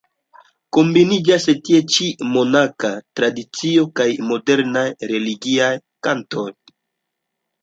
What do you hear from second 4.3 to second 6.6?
modernaj religiaj kantoj.